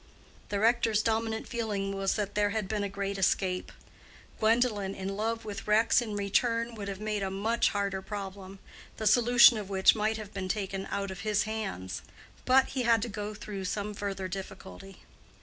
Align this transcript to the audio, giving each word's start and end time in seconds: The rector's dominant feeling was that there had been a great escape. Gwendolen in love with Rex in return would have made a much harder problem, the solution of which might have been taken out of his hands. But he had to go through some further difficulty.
The 0.49 0.59
rector's 0.59 1.03
dominant 1.03 1.47
feeling 1.47 1.95
was 1.95 2.15
that 2.15 2.33
there 2.33 2.49
had 2.49 2.67
been 2.67 2.81
a 2.83 2.89
great 2.89 3.19
escape. 3.19 3.71
Gwendolen 4.39 4.95
in 4.95 5.09
love 5.15 5.45
with 5.45 5.67
Rex 5.67 6.01
in 6.01 6.15
return 6.15 6.73
would 6.73 6.87
have 6.87 6.99
made 6.99 7.21
a 7.21 7.29
much 7.29 7.69
harder 7.69 8.01
problem, 8.01 8.57
the 8.97 9.05
solution 9.05 9.59
of 9.59 9.69
which 9.69 9.93
might 9.93 10.17
have 10.17 10.33
been 10.33 10.49
taken 10.49 10.87
out 10.89 11.11
of 11.11 11.19
his 11.19 11.43
hands. 11.43 12.01
But 12.45 12.69
he 12.69 12.81
had 12.81 13.03
to 13.03 13.09
go 13.09 13.35
through 13.35 13.65
some 13.65 13.93
further 13.93 14.27
difficulty. 14.27 15.03